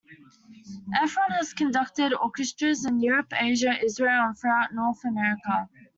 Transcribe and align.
Effron 1.03 1.29
has 1.35 1.53
conducted 1.53 2.11
orchestras 2.11 2.85
in 2.85 3.01
Europe, 3.01 3.31
Asia, 3.39 3.75
Israel, 3.85 4.29
and 4.29 4.35
throughout 4.39 4.73
North 4.73 5.05
America. 5.05 5.69